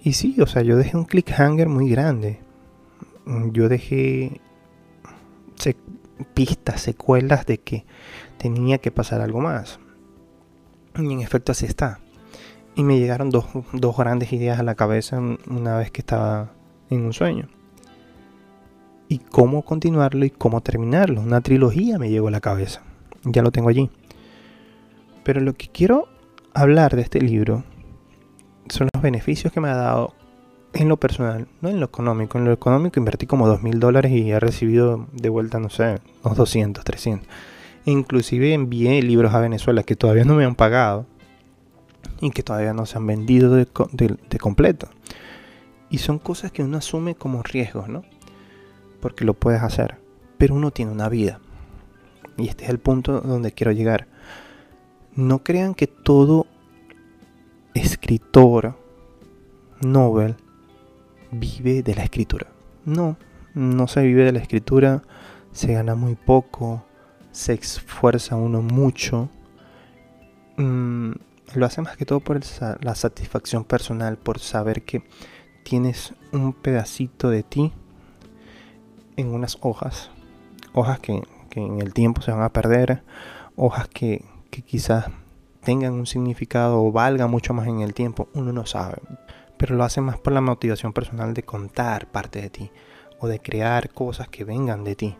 Y 0.00 0.12
sí, 0.12 0.40
o 0.40 0.46
sea, 0.46 0.62
yo 0.62 0.76
dejé 0.76 0.96
un 0.96 1.04
clickhanger 1.04 1.68
muy 1.68 1.90
grande. 1.90 2.38
Yo 3.50 3.68
dejé 3.68 4.40
pistas, 6.32 6.80
secuelas 6.80 7.44
de 7.44 7.58
que 7.58 7.86
tenía 8.38 8.78
que 8.78 8.92
pasar 8.92 9.20
algo 9.20 9.40
más. 9.40 9.80
Y 10.96 11.12
en 11.12 11.22
efecto 11.22 11.50
así 11.50 11.66
está. 11.66 11.98
Y 12.76 12.84
me 12.84 13.00
llegaron 13.00 13.30
dos, 13.30 13.46
grandes 13.98 14.32
ideas 14.32 14.60
a 14.60 14.62
la 14.62 14.76
cabeza 14.76 15.18
una 15.18 15.76
vez 15.76 15.90
que 15.90 16.02
estaba 16.02 16.52
en 16.88 17.04
un 17.04 17.12
sueño. 17.12 17.48
Y 19.08 19.18
cómo 19.18 19.62
continuarlo 19.62 20.24
y 20.24 20.30
cómo 20.30 20.60
terminarlo. 20.62 21.20
Una 21.20 21.40
trilogía 21.40 21.98
me 21.98 22.10
llegó 22.10 22.28
a 22.28 22.32
la 22.32 22.40
cabeza. 22.40 22.82
Ya 23.24 23.42
lo 23.42 23.52
tengo 23.52 23.68
allí. 23.68 23.90
Pero 25.22 25.40
lo 25.40 25.54
que 25.54 25.68
quiero 25.68 26.08
hablar 26.52 26.96
de 26.96 27.02
este 27.02 27.20
libro 27.20 27.64
son 28.68 28.88
los 28.92 29.02
beneficios 29.02 29.52
que 29.52 29.60
me 29.60 29.68
ha 29.68 29.76
dado 29.76 30.14
en 30.74 30.88
lo 30.88 30.96
personal, 30.96 31.46
no 31.60 31.68
en 31.68 31.80
lo 31.80 31.86
económico. 31.86 32.38
En 32.38 32.44
lo 32.44 32.52
económico 32.52 32.98
invertí 32.98 33.26
como 33.26 33.46
dos 33.46 33.62
mil 33.62 33.78
dólares 33.78 34.12
y 34.12 34.30
he 34.30 34.40
recibido 34.40 35.06
de 35.12 35.28
vuelta, 35.28 35.58
no 35.60 35.70
sé, 35.70 36.00
unos 36.22 36.36
200, 36.36 36.84
300. 36.84 37.28
Inclusive 37.86 38.54
envié 38.54 39.00
libros 39.02 39.34
a 39.34 39.40
Venezuela 39.40 39.82
que 39.82 39.96
todavía 39.96 40.24
no 40.24 40.34
me 40.34 40.44
han 40.44 40.54
pagado 40.54 41.06
y 42.20 42.30
que 42.30 42.42
todavía 42.42 42.72
no 42.72 42.86
se 42.86 42.98
han 42.98 43.06
vendido 43.06 43.54
de, 43.54 43.66
completo. 44.40 44.88
Y 45.90 45.98
son 45.98 46.18
cosas 46.18 46.50
que 46.50 46.62
uno 46.62 46.78
asume 46.78 47.14
como 47.14 47.42
riesgos, 47.42 47.88
¿no? 47.88 48.02
Porque 49.04 49.26
lo 49.26 49.34
puedes 49.34 49.62
hacer. 49.62 49.98
Pero 50.38 50.54
uno 50.54 50.70
tiene 50.70 50.90
una 50.90 51.10
vida. 51.10 51.38
Y 52.38 52.48
este 52.48 52.64
es 52.64 52.70
el 52.70 52.78
punto 52.78 53.20
donde 53.20 53.52
quiero 53.52 53.70
llegar. 53.70 54.06
No 55.14 55.44
crean 55.44 55.74
que 55.74 55.86
todo 55.86 56.46
escritor, 57.74 58.78
Nobel, 59.82 60.36
vive 61.32 61.82
de 61.82 61.94
la 61.94 62.02
escritura. 62.02 62.46
No, 62.86 63.18
no 63.52 63.88
se 63.88 64.00
vive 64.00 64.24
de 64.24 64.32
la 64.32 64.38
escritura, 64.38 65.02
se 65.52 65.74
gana 65.74 65.94
muy 65.94 66.14
poco, 66.14 66.82
se 67.30 67.52
esfuerza 67.52 68.36
uno 68.36 68.62
mucho. 68.62 69.28
Mm, 70.56 71.10
lo 71.54 71.66
hace 71.66 71.82
más 71.82 71.98
que 71.98 72.06
todo 72.06 72.20
por 72.20 72.40
la 72.80 72.94
satisfacción 72.94 73.64
personal, 73.64 74.16
por 74.16 74.38
saber 74.38 74.82
que 74.82 75.02
tienes 75.62 76.14
un 76.32 76.54
pedacito 76.54 77.28
de 77.28 77.42
ti 77.42 77.70
en 79.16 79.34
unas 79.34 79.58
hojas. 79.60 80.10
Hojas 80.72 80.98
que, 81.00 81.22
en 81.54 81.80
el 81.80 81.94
tiempo 81.94 82.20
se 82.20 82.32
van 82.32 82.42
a 82.42 82.52
perder, 82.52 83.02
hojas 83.56 83.88
que, 83.88 84.24
que 84.50 84.62
quizás 84.62 85.06
tengan 85.62 85.92
un 85.94 86.06
significado 86.06 86.82
o 86.82 86.90
valgan 86.90 87.30
mucho 87.30 87.54
más 87.54 87.68
en 87.68 87.80
el 87.80 87.94
tiempo, 87.94 88.28
uno 88.34 88.52
no 88.52 88.66
sabe. 88.66 88.98
Pero 89.56 89.76
lo 89.76 89.84
hace 89.84 90.00
más 90.00 90.18
por 90.18 90.32
la 90.32 90.40
motivación 90.40 90.92
personal 90.92 91.32
de 91.32 91.44
contar 91.44 92.10
parte 92.10 92.42
de 92.42 92.50
ti 92.50 92.70
o 93.20 93.28
de 93.28 93.38
crear 93.38 93.90
cosas 93.90 94.28
que 94.28 94.44
vengan 94.44 94.82
de 94.84 94.96
ti. 94.96 95.16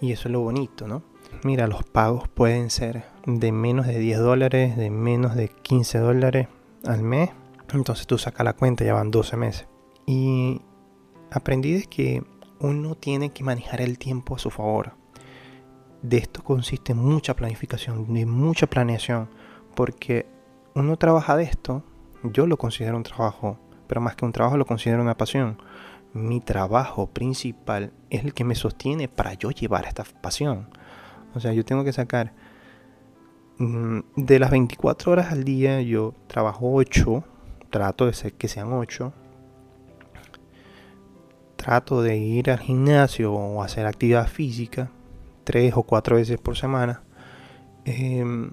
Y 0.00 0.12
eso 0.12 0.28
es 0.28 0.32
lo 0.32 0.40
bonito, 0.40 0.86
¿no? 0.86 1.02
mira, 1.42 1.66
los 1.66 1.84
pagos 1.84 2.28
pueden 2.28 2.70
ser 2.70 3.04
de 3.26 3.52
menos 3.52 3.86
de 3.86 3.98
10 3.98 4.18
dólares, 4.18 4.76
de 4.76 4.90
menos 4.90 5.34
de 5.34 5.48
15 5.48 5.98
dólares 5.98 6.48
al 6.86 7.02
mes. 7.02 7.30
Entonces 7.72 8.06
tú 8.06 8.18
sacas 8.18 8.44
la 8.44 8.52
cuenta, 8.52 8.84
ya 8.84 8.94
van 8.94 9.10
12 9.10 9.36
meses. 9.36 9.66
Y 10.06 10.60
aprendí 11.30 11.72
de 11.72 11.84
que 11.84 12.22
uno 12.60 12.94
tiene 12.94 13.30
que 13.30 13.44
manejar 13.44 13.80
el 13.80 13.98
tiempo 13.98 14.36
a 14.36 14.38
su 14.38 14.50
favor. 14.50 14.92
De 16.02 16.18
esto 16.18 16.42
consiste 16.42 16.94
mucha 16.94 17.34
planificación, 17.34 18.12
de 18.12 18.26
mucha 18.26 18.66
planeación, 18.66 19.28
porque 19.74 20.26
uno 20.74 20.96
trabaja 20.96 21.36
de 21.36 21.44
esto, 21.44 21.82
yo 22.22 22.46
lo 22.46 22.56
considero 22.56 22.96
un 22.96 23.02
trabajo, 23.02 23.58
pero 23.86 24.00
más 24.00 24.16
que 24.16 24.24
un 24.24 24.32
trabajo 24.32 24.56
lo 24.56 24.66
considero 24.66 25.02
una 25.02 25.16
pasión. 25.16 25.58
Mi 26.12 26.40
trabajo 26.40 27.08
principal 27.08 27.92
es 28.10 28.24
el 28.24 28.34
que 28.34 28.44
me 28.44 28.54
sostiene 28.54 29.08
para 29.08 29.34
yo 29.34 29.50
llevar 29.50 29.86
esta 29.86 30.04
pasión. 30.04 30.68
O 31.34 31.40
sea, 31.40 31.52
yo 31.52 31.64
tengo 31.64 31.84
que 31.84 31.92
sacar 31.92 32.32
mm, 33.58 34.00
de 34.16 34.38
las 34.38 34.50
24 34.50 35.12
horas 35.12 35.32
al 35.32 35.44
día, 35.44 35.80
yo 35.82 36.14
trabajo 36.28 36.72
8, 36.72 37.24
trato 37.70 38.06
de 38.06 38.12
ser 38.12 38.34
que 38.34 38.48
sean 38.48 38.72
8. 38.72 39.12
Trato 41.64 42.02
de 42.02 42.18
ir 42.18 42.50
al 42.50 42.58
gimnasio 42.58 43.32
o 43.32 43.62
hacer 43.62 43.86
actividad 43.86 44.28
física 44.28 44.90
3 45.44 45.72
o 45.76 45.82
4 45.82 46.16
veces 46.16 46.38
por 46.38 46.58
semana. 46.58 47.02
Em, 47.86 48.50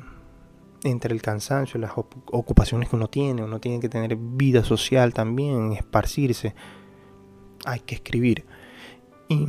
entre 0.85 1.13
el 1.13 1.21
cansancio, 1.21 1.77
las 1.77 1.91
ocupaciones 1.97 2.87
que 2.87 2.95
uno 2.95 3.09
tiene, 3.09 3.43
uno 3.43 3.59
tiene 3.59 3.81
que 3.81 3.89
tener 3.89 4.15
vida 4.15 4.63
social 4.63 5.13
también, 5.13 5.73
esparcirse, 5.73 6.55
hay 7.65 7.81
que 7.81 7.95
escribir. 7.95 8.45
Y 9.27 9.45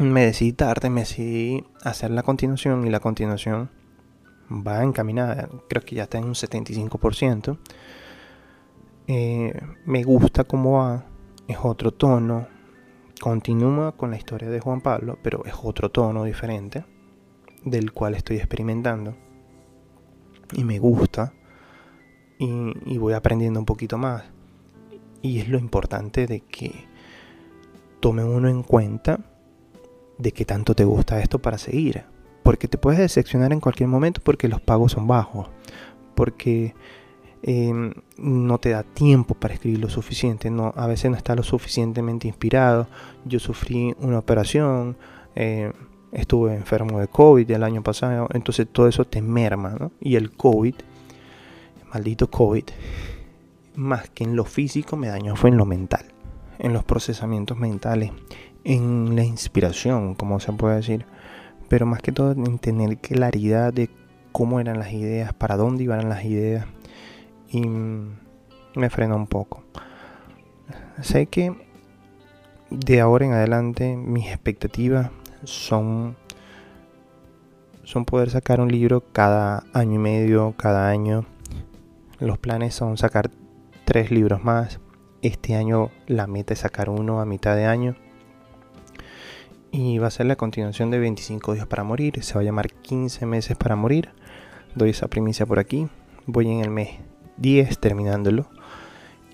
me 0.00 0.26
decidí 0.26 0.52
tarde, 0.52 0.90
me 0.90 1.00
decidí 1.00 1.64
hacer 1.84 2.10
la 2.10 2.22
continuación 2.22 2.86
y 2.86 2.90
la 2.90 3.00
continuación 3.00 3.70
va 4.50 4.84
encaminada, 4.84 5.48
creo 5.70 5.82
que 5.82 5.94
ya 5.94 6.02
está 6.02 6.18
en 6.18 6.24
un 6.24 6.34
75%. 6.34 7.58
Eh, 9.06 9.58
me 9.86 10.02
gusta 10.04 10.44
cómo 10.44 10.72
va, 10.72 11.13
es 11.48 11.58
otro 11.62 11.92
tono, 11.92 12.46
continúa 13.20 13.92
con 13.92 14.10
la 14.10 14.16
historia 14.16 14.50
de 14.50 14.60
Juan 14.60 14.80
Pablo, 14.80 15.18
pero 15.22 15.44
es 15.44 15.54
otro 15.62 15.90
tono 15.90 16.24
diferente 16.24 16.84
del 17.64 17.92
cual 17.92 18.14
estoy 18.14 18.36
experimentando 18.36 19.14
y 20.52 20.64
me 20.64 20.78
gusta 20.78 21.32
y, 22.38 22.98
voy 22.98 23.14
aprendiendo 23.14 23.58
un 23.58 23.66
poquito 23.66 23.96
más. 23.96 24.24
Y 25.22 25.38
es 25.38 25.48
lo 25.48 25.58
importante 25.58 26.26
de 26.26 26.40
que 26.40 26.86
tome 28.00 28.22
uno 28.24 28.48
en 28.48 28.62
cuenta 28.62 29.20
de 30.18 30.32
qué 30.32 30.44
tanto 30.44 30.74
te 30.74 30.84
gusta 30.84 31.20
esto 31.20 31.38
para 31.40 31.58
seguir. 31.58 32.04
porque 32.42 32.68
te 32.68 32.76
puedes 32.76 33.00
decepcionar 33.00 33.54
en 33.54 33.60
cualquier 33.60 33.88
momento 33.88 34.20
porque 34.22 34.48
los 34.48 34.60
pagos 34.60 34.92
son 34.92 35.06
bajos, 35.06 35.48
porque 36.14 36.74
em, 37.46 37.92
no 38.16 38.56
te 38.56 38.70
da 38.70 38.82
tiempo 38.82 39.34
para 39.34 39.52
escribir 39.52 39.78
lo 39.78 39.90
suficiente, 39.90 40.50
no, 40.50 40.72
a 40.76 40.86
veces 40.86 41.10
no 41.10 41.16
está 41.18 41.34
lo 41.34 41.42
suficientemente 41.42 42.26
inspirado. 42.26 42.86
Yo 43.26 43.38
sufrí 43.38 43.94
una 43.98 44.18
operación, 44.18 44.96
eh, 45.36 45.70
estuve 46.12 46.54
enfermo 46.54 47.00
de 47.00 47.08
COVID 47.08 47.50
el 47.50 47.62
año 47.62 47.82
pasado, 47.82 48.28
entonces 48.32 48.66
todo 48.72 48.88
eso 48.88 49.04
te 49.04 49.20
merma, 49.20 49.76
¿no? 49.78 49.92
Y 50.00 50.16
el 50.16 50.30
COVID, 50.30 50.74
maldito 51.92 52.30
COVID, 52.30 52.64
más 53.74 54.08
que 54.08 54.24
en 54.24 54.36
lo 54.36 54.46
físico 54.46 54.96
me 54.96 55.08
dañó 55.08 55.36
fue 55.36 55.50
en 55.50 55.58
lo 55.58 55.66
mental, 55.66 56.06
en 56.58 56.72
los 56.72 56.82
procesamientos 56.82 57.58
mentales, 57.58 58.10
en 58.64 59.16
la 59.16 59.24
inspiración, 59.24 60.14
como 60.14 60.40
se 60.40 60.50
puede 60.54 60.76
decir, 60.76 61.04
pero 61.68 61.84
más 61.84 62.00
que 62.00 62.10
todo 62.10 62.32
en 62.32 62.58
tener 62.58 62.96
claridad 62.96 63.70
de 63.70 63.90
cómo 64.32 64.60
eran 64.60 64.78
las 64.78 64.94
ideas, 64.94 65.34
para 65.34 65.58
dónde 65.58 65.84
iban 65.84 66.08
las 66.08 66.24
ideas 66.24 66.64
y 67.54 67.66
me 67.66 68.90
frenó 68.90 69.16
un 69.16 69.26
poco. 69.26 69.62
Sé 71.02 71.26
que 71.26 71.54
de 72.70 73.00
ahora 73.00 73.26
en 73.26 73.32
adelante 73.32 73.96
mis 73.96 74.26
expectativas 74.26 75.10
son 75.44 76.16
son 77.84 78.06
poder 78.06 78.30
sacar 78.30 78.60
un 78.60 78.72
libro 78.72 79.04
cada 79.12 79.64
año 79.72 79.96
y 79.96 79.98
medio, 79.98 80.54
cada 80.56 80.88
año. 80.88 81.26
Los 82.18 82.38
planes 82.38 82.74
son 82.74 82.96
sacar 82.96 83.30
tres 83.84 84.10
libros 84.10 84.42
más. 84.42 84.80
Este 85.20 85.54
año 85.54 85.90
la 86.06 86.26
meta 86.26 86.54
es 86.54 86.60
sacar 86.60 86.88
uno 86.88 87.20
a 87.20 87.26
mitad 87.26 87.54
de 87.56 87.66
año. 87.66 87.94
Y 89.70 89.98
va 89.98 90.06
a 90.06 90.10
ser 90.10 90.26
la 90.26 90.36
continuación 90.36 90.90
de 90.90 90.98
25 90.98 91.54
días 91.54 91.66
para 91.66 91.84
morir. 91.84 92.22
Se 92.22 92.34
va 92.34 92.40
a 92.40 92.44
llamar 92.44 92.72
15 92.72 93.26
meses 93.26 93.56
para 93.56 93.76
morir. 93.76 94.10
Doy 94.74 94.90
esa 94.90 95.08
primicia 95.08 95.44
por 95.44 95.58
aquí. 95.58 95.88
Voy 96.26 96.50
en 96.50 96.60
el 96.60 96.70
mes 96.70 97.00
10 97.36 97.78
terminándolo. 97.78 98.46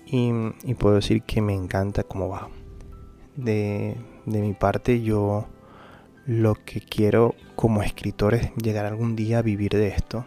Y, 0.05 0.31
puedo 0.77 0.95
decir 0.95 1.21
que 1.23 1.41
me 1.41 1.53
encanta 1.53 2.03
cómo 2.03 2.27
va. 2.27 2.49
De, 3.37 3.95
de 4.25 4.41
mi 4.41 4.53
parte 4.53 5.01
yo 5.01 5.47
lo 6.25 6.55
que 6.55 6.81
quiero 6.81 7.33
como 7.55 7.81
escritor 7.81 8.33
es 8.33 8.53
llegar 8.55 8.85
algún 8.85 9.15
día 9.15 9.39
a 9.39 9.41
vivir 9.41 9.71
de 9.71 9.87
esto. 9.87 10.25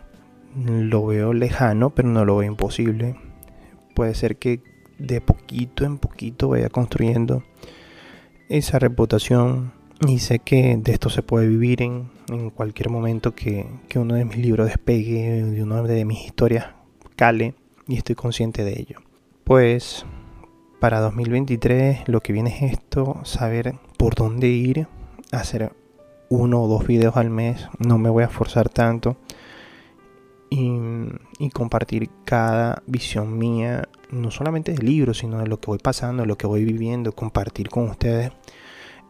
Lo 0.56 1.04
veo 1.04 1.32
lejano, 1.34 1.90
pero 1.90 2.08
no 2.08 2.24
lo 2.24 2.36
veo 2.36 2.48
imposible. 2.50 3.16
Puede 3.94 4.14
ser 4.14 4.36
que 4.36 4.62
de 4.98 5.20
poquito 5.20 5.84
en 5.84 5.98
poquito 5.98 6.48
vaya 6.48 6.68
construyendo 6.68 7.42
esa 8.48 8.78
reputación 8.78 9.72
y 10.06 10.18
sé 10.18 10.38
que 10.38 10.76
de 10.76 10.92
esto 10.92 11.10
se 11.10 11.22
puede 11.22 11.48
vivir 11.48 11.82
en, 11.82 12.10
en 12.28 12.50
cualquier 12.50 12.90
momento 12.90 13.34
que, 13.34 13.66
que, 13.88 13.98
uno 13.98 14.14
de 14.14 14.24
mis 14.24 14.36
libros 14.38 14.66
despegue, 14.66 15.44
de 15.44 15.62
una 15.62 15.82
de 15.82 16.04
mis 16.04 16.24
historias 16.24 16.66
cale 17.16 17.54
y 17.86 17.96
estoy 17.96 18.14
consciente 18.14 18.64
de 18.64 18.72
ello. 18.72 19.00
Pues 19.44 20.04
para 20.80 21.00
2023 21.00 22.08
lo 22.08 22.20
que 22.20 22.32
viene 22.32 22.50
es 22.50 22.72
esto, 22.74 23.20
saber 23.24 23.76
por 23.96 24.14
dónde 24.14 24.48
ir, 24.48 24.86
hacer 25.32 25.72
uno 26.28 26.62
o 26.62 26.68
dos 26.68 26.86
videos 26.86 27.16
al 27.16 27.30
mes, 27.30 27.68
no 27.78 27.98
me 27.98 28.10
voy 28.10 28.24
a 28.24 28.28
forzar 28.28 28.68
tanto. 28.68 29.16
Y, 30.50 31.48
compartir 31.52 32.10
cada 32.24 32.82
visión 32.86 33.38
mía, 33.38 33.88
no 34.10 34.30
solamente 34.30 34.72
del 34.72 34.86
libro, 34.86 35.14
sino 35.14 35.38
de 35.38 35.48
lo 35.48 35.58
que 35.58 35.66
voy 35.66 35.78
pasando, 35.78 36.22
de 36.22 36.28
lo 36.28 36.36
que 36.36 36.46
voy 36.46 36.64
viviendo, 36.64 37.12
compartir 37.12 37.68
con 37.68 37.88
ustedes 37.88 38.30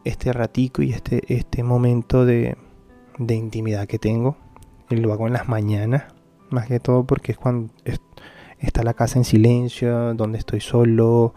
este 0.03 0.33
ratico 0.33 0.81
y 0.81 0.91
este, 0.91 1.21
este 1.27 1.61
momento 1.61 2.25
de, 2.25 2.57
de 3.19 3.35
intimidad 3.35 3.85
que 3.85 3.99
tengo. 3.99 4.37
Y 4.89 4.95
lo 4.95 5.13
hago 5.13 5.27
en 5.27 5.33
las 5.33 5.47
mañanas, 5.47 6.05
más 6.49 6.67
que 6.67 6.79
todo 6.79 7.03
porque 7.03 7.33
es 7.33 7.37
cuando 7.37 7.71
está 8.59 8.83
la 8.83 8.93
casa 8.93 9.19
en 9.19 9.25
silencio, 9.25 10.13
donde 10.13 10.37
estoy 10.37 10.61
solo, 10.61 11.33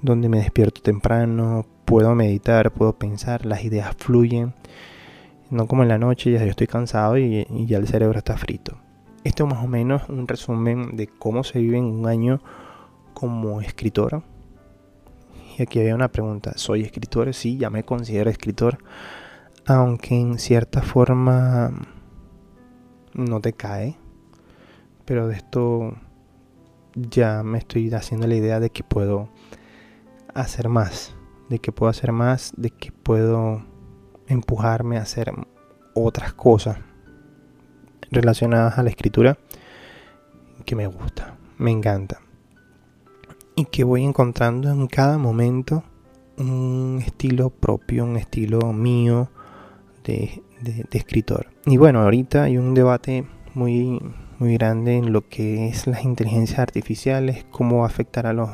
donde 0.00 0.28
me 0.28 0.38
despierto 0.38 0.80
temprano, 0.82 1.66
puedo 1.84 2.14
meditar, 2.14 2.72
puedo 2.72 2.94
pensar, 2.94 3.46
las 3.46 3.64
ideas 3.64 3.94
fluyen 3.96 4.54
no 5.52 5.66
como 5.66 5.82
en 5.82 5.90
la 5.90 5.98
noche, 5.98 6.32
ya 6.32 6.42
yo 6.42 6.50
estoy 6.50 6.66
cansado 6.66 7.18
y, 7.18 7.46
ya 7.66 7.76
el 7.76 7.86
cerebro 7.86 8.18
está 8.18 8.38
frito. 8.38 8.78
Esto 9.22 9.44
es 9.44 9.50
más 9.50 9.62
o 9.62 9.68
menos 9.68 10.08
un 10.08 10.26
resumen 10.26 10.96
de 10.96 11.06
cómo 11.06 11.44
se 11.44 11.58
vive 11.58 11.76
en 11.76 11.84
un 11.84 12.08
año 12.08 12.40
como 13.12 13.60
escritor. 13.60 14.22
Y 15.58 15.62
aquí 15.62 15.78
había 15.78 15.94
una 15.94 16.08
pregunta, 16.08 16.54
¿soy 16.56 16.80
escritor? 16.80 17.34
Sí, 17.34 17.58
ya 17.58 17.68
me 17.68 17.84
considero 17.84 18.30
escritor, 18.30 18.78
aunque 19.66 20.18
en 20.18 20.38
cierta 20.38 20.80
forma 20.80 21.70
no 23.12 23.40
te 23.40 23.52
cae. 23.52 23.98
Pero 25.04 25.28
de 25.28 25.36
esto 25.36 25.94
ya 26.94 27.42
me 27.42 27.58
estoy 27.58 27.92
haciendo 27.92 28.26
la 28.26 28.34
idea 28.34 28.60
de 28.60 28.70
que 28.70 28.82
puedo 28.84 29.28
hacer 30.34 30.68
más, 30.68 31.14
de 31.48 31.58
que 31.58 31.72
puedo 31.72 31.90
hacer 31.90 32.12
más, 32.12 32.52
de 32.56 32.70
que 32.70 32.92
puedo 32.92 33.64
empujarme 34.26 34.98
a 34.98 35.02
hacer 35.02 35.32
otras 35.94 36.32
cosas 36.32 36.78
relacionadas 38.10 38.78
a 38.78 38.82
la 38.82 38.90
escritura 38.90 39.38
que 40.64 40.76
me 40.76 40.86
gusta, 40.86 41.36
me 41.58 41.70
encanta. 41.70 42.20
Y 43.54 43.66
que 43.66 43.84
voy 43.84 44.04
encontrando 44.04 44.70
en 44.70 44.86
cada 44.86 45.18
momento 45.18 45.82
un 46.38 47.02
estilo 47.04 47.50
propio, 47.50 48.04
un 48.04 48.16
estilo 48.16 48.72
mío 48.72 49.28
de, 50.04 50.42
escritor. 50.92 51.48
Y 51.66 51.76
bueno, 51.76 52.00
ahorita 52.00 52.44
hay 52.44 52.56
un 52.56 52.74
debate 52.74 53.26
muy, 53.54 54.00
muy 54.42 54.54
grande 54.54 54.96
en 54.96 55.12
lo 55.12 55.28
que 55.28 55.68
es 55.68 55.86
las 55.86 56.04
inteligencias 56.04 56.58
artificiales, 56.58 57.46
cómo 57.52 57.84
afectar 57.84 58.26
a 58.26 58.32
los, 58.32 58.50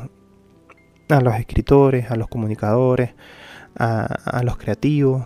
a 1.08 1.20
los 1.22 1.34
escritores, 1.36 2.10
a 2.10 2.16
los 2.16 2.28
comunicadores, 2.28 3.14
a, 3.74 4.02
a 4.02 4.42
los 4.42 4.58
creativos, 4.58 5.24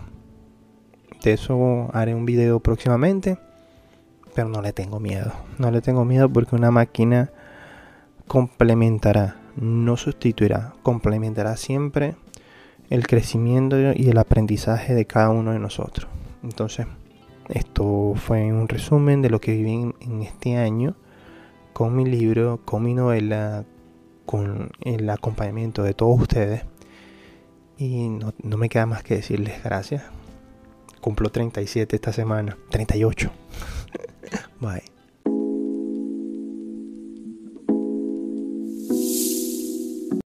de 1.21 1.33
eso 1.33 1.89
haré 1.91 2.15
un 2.15 2.25
video 2.25 2.61
próximamente. 2.61 3.37
Pero 4.33 4.47
no 4.47 4.61
le 4.61 4.71
tengo 4.71 5.01
miedo. 5.01 5.33
No 5.57 5.69
le 5.69 5.81
tengo 5.81 6.05
miedo 6.05 6.29
porque 6.31 6.55
una 6.55 6.71
máquina 6.71 7.29
complementará, 8.27 9.35
no 9.57 9.97
sustituirá, 9.97 10.75
complementará 10.81 11.57
siempre 11.57 12.15
el 12.89 13.05
crecimiento 13.05 13.75
y 13.93 14.09
el 14.09 14.17
aprendizaje 14.17 14.93
de 14.93 15.05
cada 15.05 15.29
uno 15.29 15.51
de 15.51 15.59
nosotros. 15.59 16.09
Entonces, 16.41 16.87
esto 17.49 18.13
fue 18.15 18.51
un 18.51 18.67
resumen 18.67 19.21
de 19.21 19.29
lo 19.29 19.39
que 19.39 19.53
viví 19.53 19.93
en, 19.99 20.21
este 20.21 20.57
año 20.57 20.95
con 21.73 21.95
mi 21.95 22.05
libro, 22.05 22.61
con 22.65 22.83
mi 22.83 22.93
novela, 22.93 23.65
con 24.25 24.71
el 24.81 25.09
acompañamiento 25.09 25.83
de 25.83 25.93
todos 25.93 26.19
ustedes. 26.21 26.63
Y 27.77 28.07
no, 28.09 28.33
no 28.43 28.57
me 28.57 28.69
queda 28.69 28.85
más 28.85 29.03
que 29.03 29.15
decirles 29.15 29.63
gracias 29.63 30.03
Cumplo 31.03 31.29
37 31.29 31.97
esta 31.97 32.13
semana. 32.13 32.57
38. 32.69 33.29
Bye. 34.61 34.92